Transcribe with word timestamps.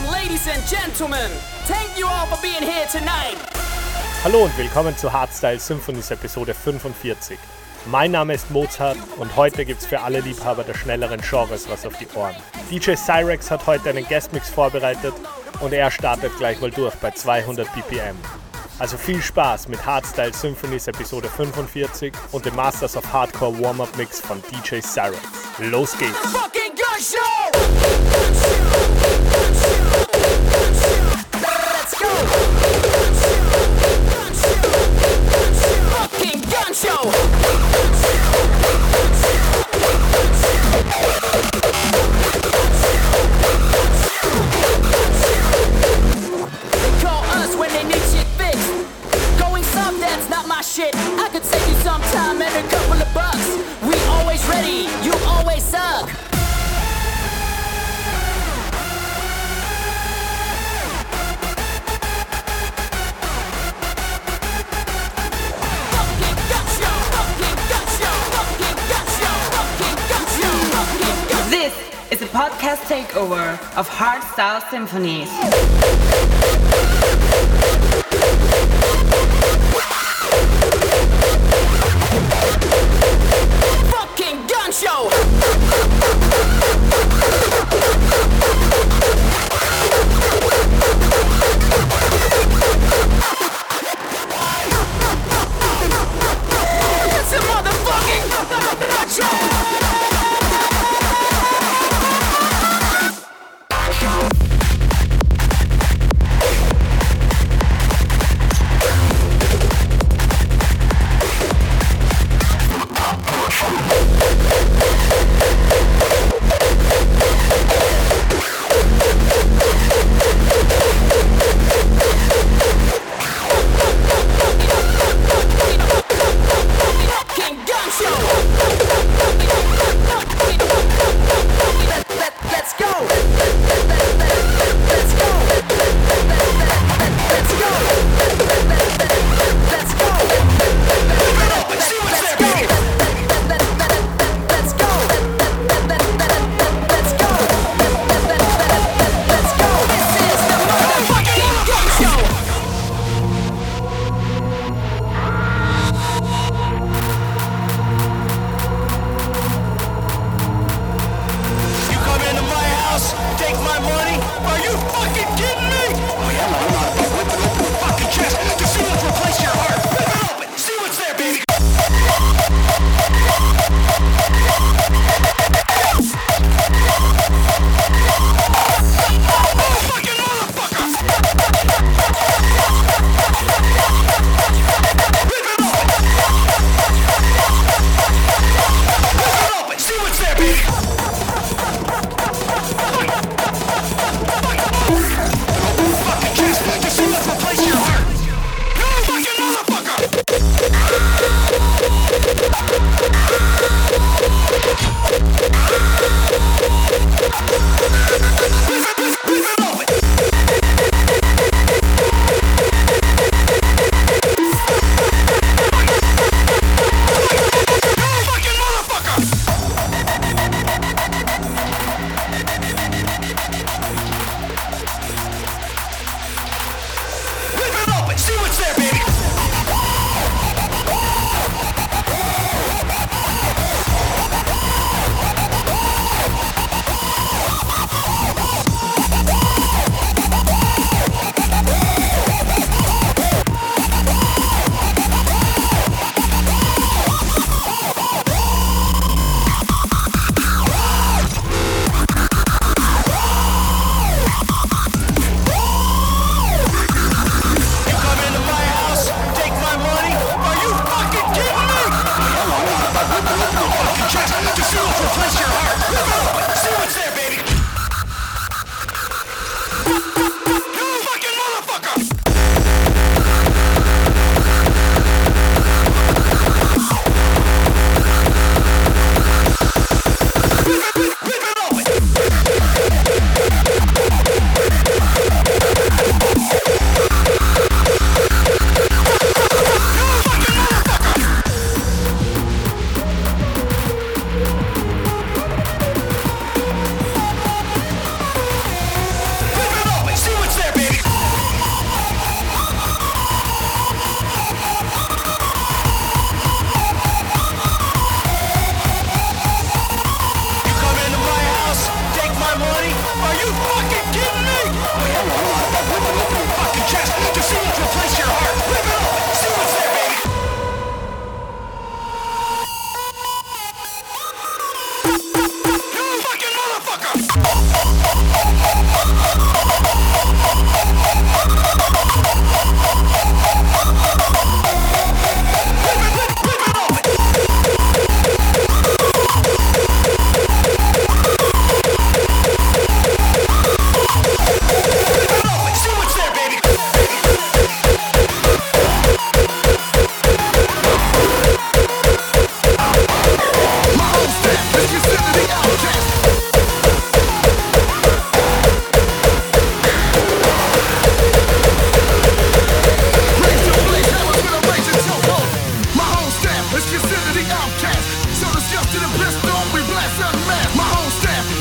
welcome, 0.00 0.12
ladies 0.12 0.46
and 0.46 0.62
gentlemen. 0.66 1.30
Thank 1.66 1.98
you 1.98 2.06
all 2.06 2.26
for 2.26 2.40
being 2.42 2.62
here 2.62 2.86
tonight. 2.90 3.36
Hallo 4.24 4.44
und 4.44 4.58
willkommen 4.58 4.96
zu 4.96 5.12
Hardstyle 5.12 5.58
Symphonies 5.58 6.10
Episode 6.10 6.54
45. 6.54 7.38
Mein 7.86 8.10
Name 8.10 8.34
ist 8.34 8.50
Mozart 8.50 8.98
und 9.16 9.34
heute 9.36 9.64
gibt's 9.64 9.86
für 9.86 10.00
alle 10.00 10.20
Liebhaber 10.20 10.64
der 10.64 10.74
schnelleren 10.74 11.20
Genres 11.22 11.68
was 11.70 11.86
auf 11.86 11.96
die 11.96 12.06
Ohren. 12.14 12.36
DJ 12.70 12.94
Cyrex 12.94 13.50
hat 13.50 13.66
heute 13.66 13.88
einen 13.88 14.06
Guestmix 14.06 14.50
vorbereitet 14.50 15.14
und 15.60 15.72
er 15.72 15.90
startet 15.90 16.36
gleich 16.36 16.60
mal 16.60 16.70
durch 16.70 16.94
bei 16.96 17.10
200 17.10 17.72
BPM. 17.74 18.16
Also 18.78 18.96
viel 18.98 19.22
Spaß 19.22 19.68
mit 19.68 19.84
Hardstyle 19.84 20.32
Symphonies 20.34 20.88
Episode 20.88 21.28
45 21.28 22.12
und 22.32 22.44
dem 22.44 22.56
Masters 22.56 22.96
of 22.96 23.10
Hardcore 23.10 23.58
Warm-Up 23.60 23.96
Mix 23.96 24.20
von 24.20 24.42
DJ 24.50 24.80
Cyrex. 24.80 25.18
Los 25.58 25.96
geht's! 25.96 26.16
I 50.82 51.28
could 51.32 51.44
save 51.44 51.68
you 51.68 51.74
some 51.82 52.02
time 52.02 52.42
and 52.42 52.66
a 52.66 52.68
couple 52.68 53.00
of 53.00 53.14
bucks. 53.14 53.56
We 53.82 53.94
always 54.08 54.46
ready, 54.46 54.88
you 55.02 55.14
always 55.26 55.62
suck. 55.62 56.29
Is 72.10 72.22
a 72.22 72.26
podcast 72.26 72.78
takeover 72.88 73.52
of 73.76 73.88
Hardstyle 73.88 74.68
Symphonies. 74.68 75.28
fucking 83.90 84.46
gun 84.48 84.72
show. 84.72 85.10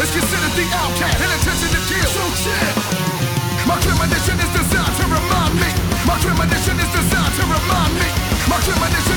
is 0.09 0.15
considered 0.17 0.55
the 0.57 0.65
outcast 0.73 1.21
and 1.21 1.31
intention 1.37 1.69
to 1.69 1.81
kill. 1.85 2.09
So 2.09 2.25
chill. 2.41 2.73
My 3.67 3.77
premonition 3.77 4.37
is 4.41 4.51
designed 4.57 4.95
to 4.97 5.05
remind 5.05 5.53
me. 5.61 5.69
My 6.05 6.17
premonition 6.17 6.75
is 6.79 6.89
designed 6.89 7.35
to 7.37 7.43
remind 7.45 7.93
me. 7.93 8.07
My 8.49 8.57
premonition. 8.57 9.08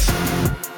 Podcast. 0.00 0.69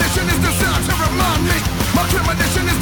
premonition 0.00 0.28
is 0.32 0.40
designed 0.40 0.84
to 0.86 0.94
remind 0.96 1.42
me. 1.44 1.58
My 1.94 2.04
premonition 2.08 2.64
is 2.68 2.79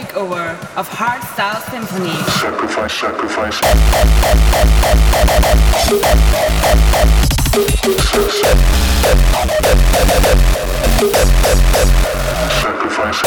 takeover 0.00 0.52
of 0.76 0.88
Hard 0.88 1.22
Style 1.34 1.60
Symphony. 1.70 2.16
Sacrifice, 2.40 2.92
sacrifice. 2.94 3.58
Sacrifice. 12.60 13.20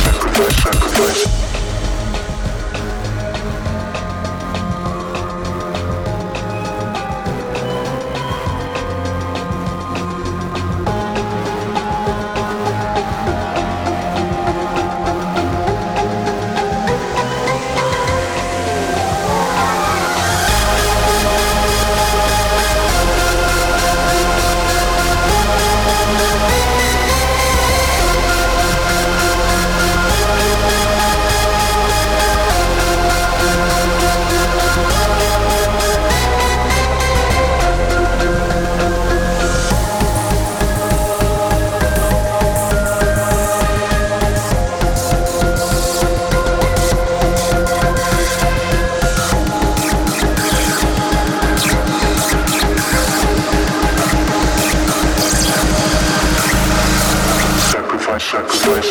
Sacrifice, 0.00 0.62
sacrifice. 0.62 1.49
sacrifice. 58.30 58.90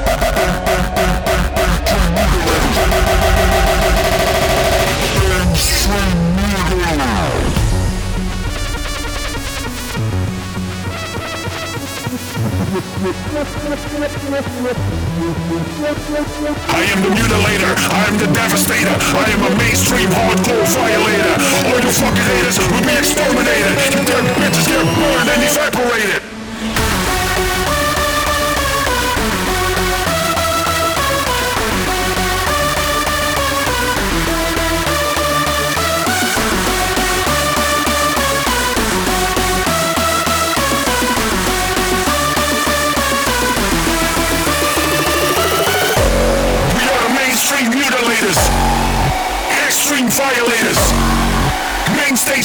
I 16.69 16.83
am 16.93 17.01
the 17.01 17.09
mutilator, 17.09 17.73
I 17.89 18.05
am 18.07 18.17
the 18.17 18.27
devastator, 18.33 18.93
I 18.93 19.25
am 19.33 19.41
a 19.43 19.55
mainstream 19.57 20.09
hardcore 20.09 20.65
violator. 20.69 21.35
All 21.69 21.79
you 21.81 21.91
fucking 21.91 22.25
haters 22.25 22.57
will 22.59 22.81
be 22.81 22.93
exterminated. 22.97 23.73
You 23.93 24.05
damn 24.05 24.25
bitches 24.37 24.67
get 24.67 24.85
burned 24.97 25.29
and 25.29 25.43
evaporated. 25.43 26.20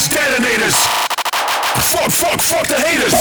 detonators. 0.09 0.75
Fuck, 1.91 2.11
fuck, 2.11 2.41
fuck 2.41 2.67
the 2.67 2.75
haters. 2.75 3.13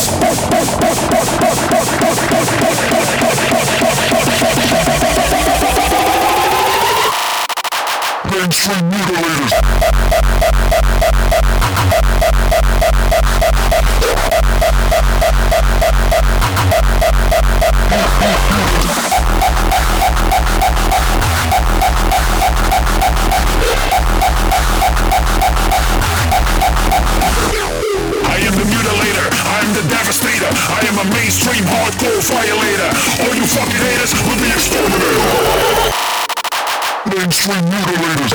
Mutilators. 8.82 9.86
I 27.26 28.38
am 28.46 28.54
the 28.54 28.66
mutilator, 28.70 29.26
I 29.26 29.58
am 29.66 29.72
the 29.74 29.82
devastator, 29.88 30.46
I 30.46 30.86
am 30.86 30.98
a 30.98 31.04
mainstream 31.10 31.64
hardcore 31.64 32.22
violator. 32.22 32.90
All 33.26 33.34
you 33.34 33.46
fucking 33.46 33.82
haters 33.82 34.14
will 34.22 34.38
be 34.38 34.50
exterminated. 34.54 35.20
Mainstream 37.10 37.64
mutilators. 37.66 38.32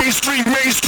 Mainstream, 0.00 0.44
mainstream. 0.44 0.87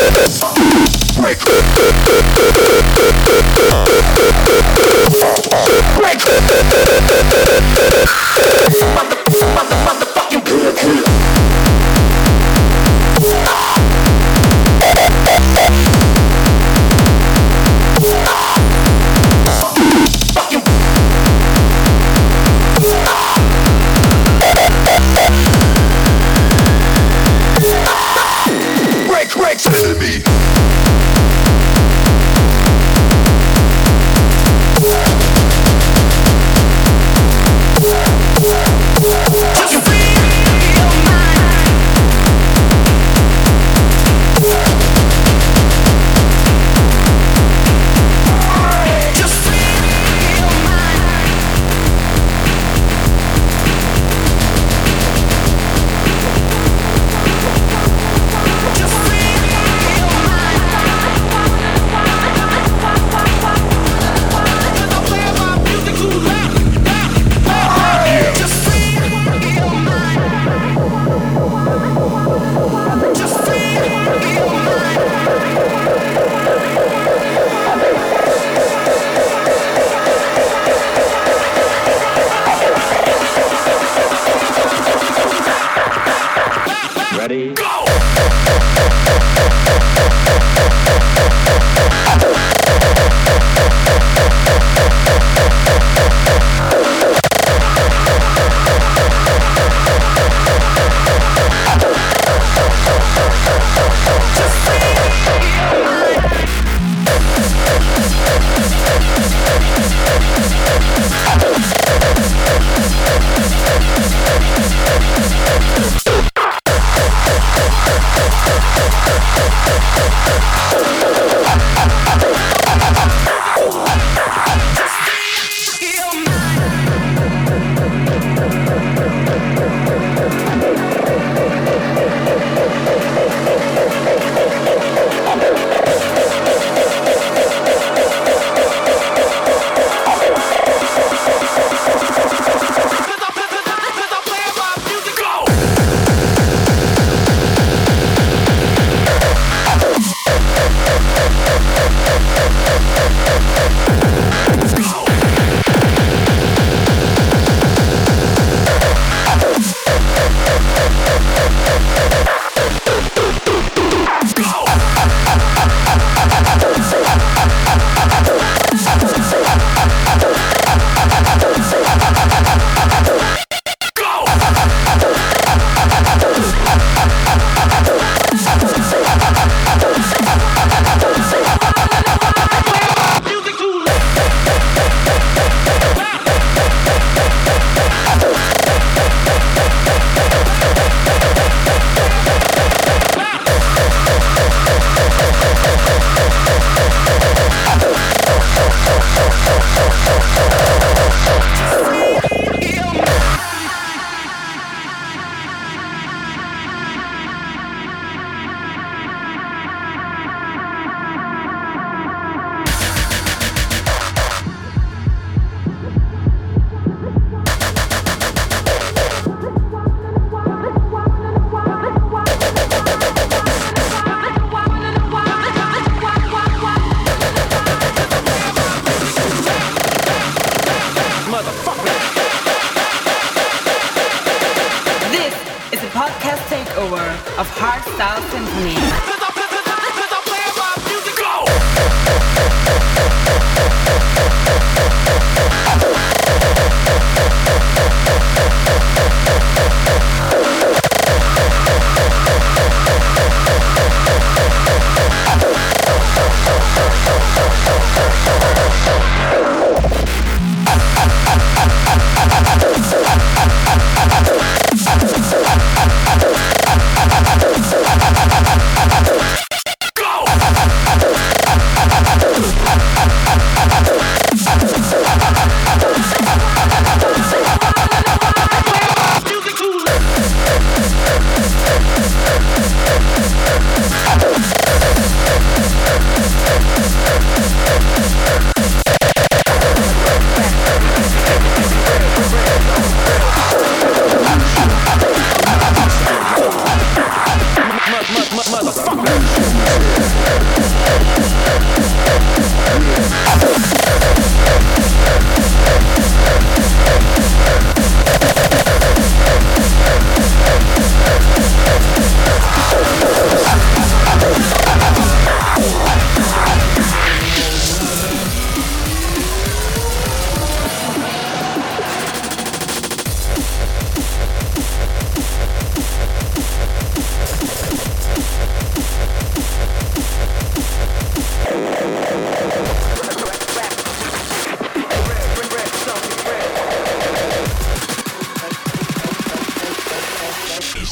break. 1.21 1.37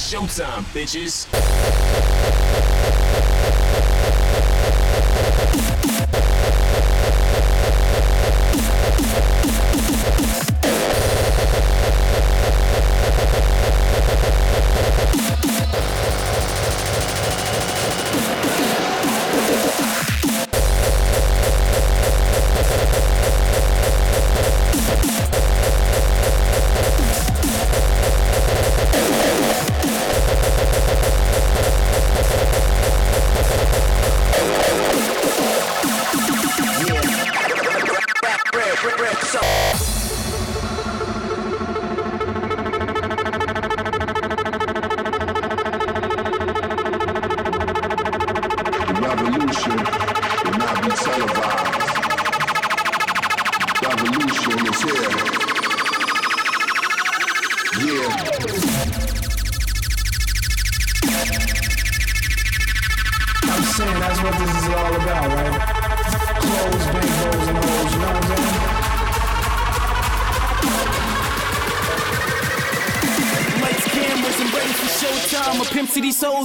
Showtime, 0.10 0.64
bitches. 0.74 1.28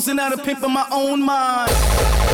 And 0.09 0.21
out 0.21 0.33
of 0.33 0.45
pimp 0.45 0.63
in 0.63 0.71
my 0.71 0.87
own 0.93 1.21
mind. 1.23 2.34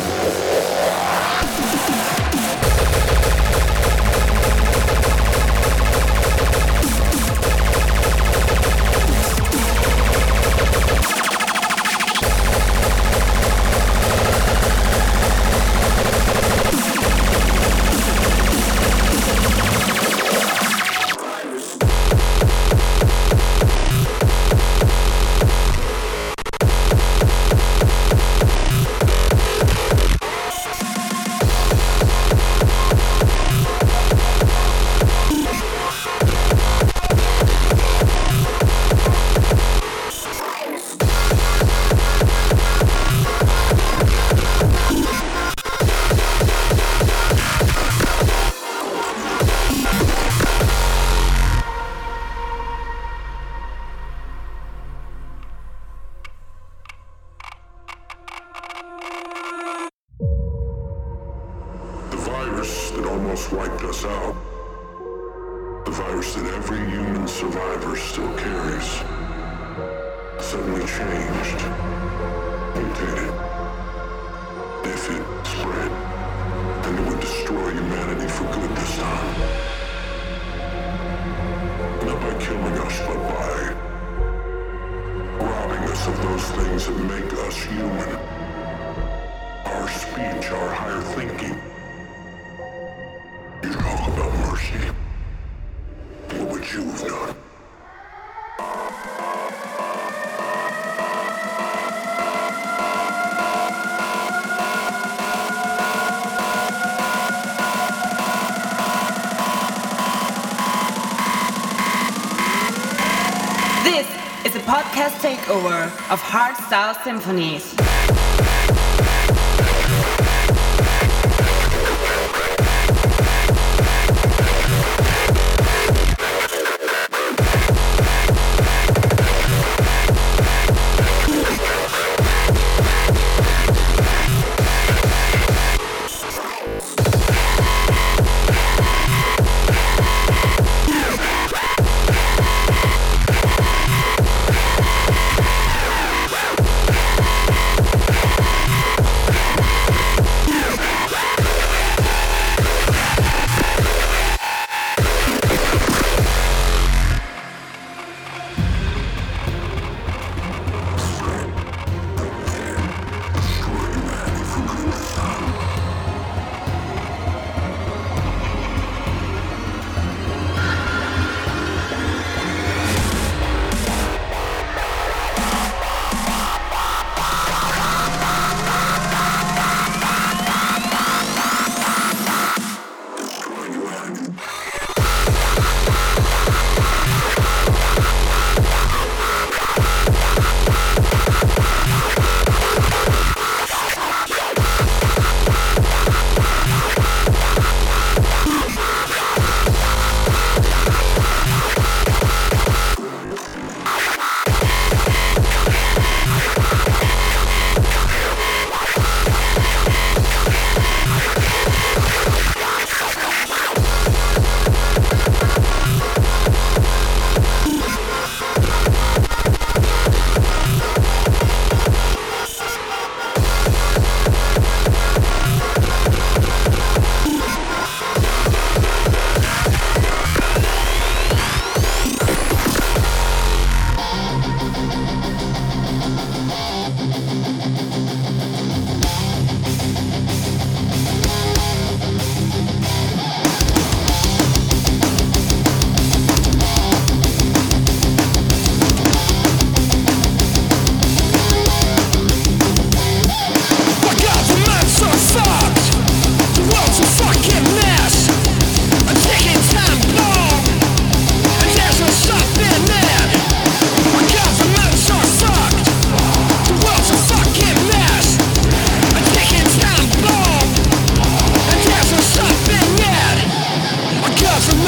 takeover 115.35 115.85
of 116.11 116.19
Hardstyle 116.19 117.01
Symphonies. 117.03 117.90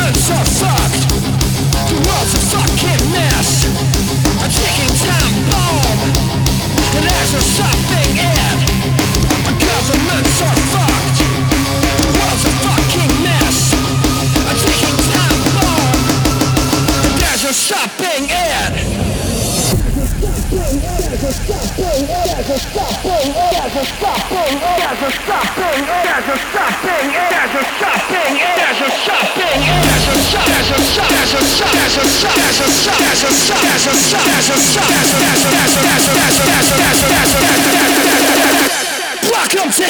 Man's 0.03 0.19
so 0.19 0.35
fucked. 0.35 1.07
The 1.87 1.95
world's 1.95 2.33
a 2.35 2.41
fucking 2.51 3.03
mess. 3.15 3.63
A 4.43 4.47
ticking 4.51 4.95
time 4.99 5.35
bomb. 5.47 5.99
And 6.95 7.03
there's 7.07 7.31
no 7.31 7.39
stopping 7.39 8.11
it. 8.19 8.59
Governments 9.63 10.41
are 10.43 10.59
fucked. 10.75 11.19
The 12.03 12.11
world's 12.19 12.43
a 12.43 12.53
fucking 12.67 13.13
mess. 13.23 13.57
A 14.43 14.53
ticking 14.59 14.99
time 15.07 15.39
bomb. 15.55 15.95
And 17.07 17.19
there's 17.23 17.43
no 17.43 17.51
stopping 17.53 18.27
it. 18.27 19.03
Welcome 39.53 39.69
to 39.71 39.85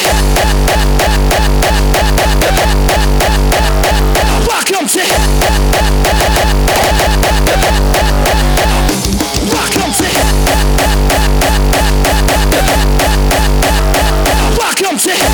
Welcome 4.46 4.86
to 4.88 5.00
Welcome 9.50 9.92
to 9.92 10.08
Welcome 14.58 14.98
to 14.98 15.33